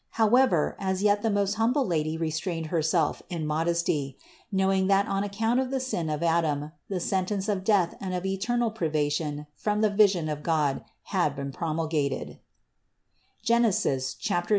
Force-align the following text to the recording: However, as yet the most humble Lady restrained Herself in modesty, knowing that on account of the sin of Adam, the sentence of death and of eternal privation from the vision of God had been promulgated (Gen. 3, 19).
However, 0.17 0.75
as 0.79 1.03
yet 1.03 1.21
the 1.21 1.29
most 1.29 1.53
humble 1.61 1.85
Lady 1.85 2.17
restrained 2.17 2.65
Herself 2.73 3.21
in 3.29 3.45
modesty, 3.45 4.17
knowing 4.51 4.87
that 4.87 5.05
on 5.07 5.23
account 5.23 5.59
of 5.59 5.69
the 5.69 5.79
sin 5.79 6.09
of 6.09 6.23
Adam, 6.23 6.71
the 6.89 6.99
sentence 6.99 7.47
of 7.47 7.63
death 7.63 7.93
and 8.01 8.11
of 8.15 8.25
eternal 8.25 8.71
privation 8.71 9.45
from 9.55 9.81
the 9.81 9.91
vision 9.91 10.27
of 10.27 10.41
God 10.41 10.83
had 11.13 11.35
been 11.35 11.51
promulgated 11.51 12.39
(Gen. 13.43 13.71
3, 13.71 14.01
19). 14.27 14.43